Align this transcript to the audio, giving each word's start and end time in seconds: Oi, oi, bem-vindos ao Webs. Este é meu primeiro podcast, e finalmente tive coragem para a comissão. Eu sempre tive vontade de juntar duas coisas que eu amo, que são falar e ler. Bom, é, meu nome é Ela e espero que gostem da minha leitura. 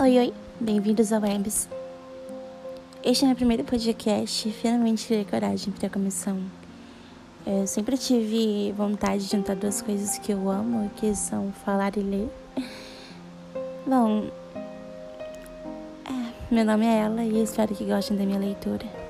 Oi, 0.00 0.18
oi, 0.18 0.34
bem-vindos 0.58 1.12
ao 1.12 1.22
Webs. 1.22 1.68
Este 3.04 3.24
é 3.24 3.28
meu 3.28 3.36
primeiro 3.36 3.62
podcast, 3.62 4.48
e 4.48 4.50
finalmente 4.50 5.06
tive 5.06 5.24
coragem 5.24 5.72
para 5.72 5.86
a 5.86 5.90
comissão. 5.90 6.40
Eu 7.46 7.64
sempre 7.68 7.96
tive 7.96 8.72
vontade 8.72 9.24
de 9.24 9.30
juntar 9.30 9.54
duas 9.54 9.80
coisas 9.80 10.18
que 10.18 10.32
eu 10.32 10.50
amo, 10.50 10.90
que 10.96 11.14
são 11.14 11.52
falar 11.64 11.96
e 11.96 12.00
ler. 12.00 12.28
Bom, 13.86 14.30
é, 16.04 16.54
meu 16.54 16.64
nome 16.64 16.86
é 16.86 16.98
Ela 16.98 17.22
e 17.22 17.40
espero 17.40 17.72
que 17.72 17.84
gostem 17.84 18.16
da 18.16 18.26
minha 18.26 18.40
leitura. 18.40 19.03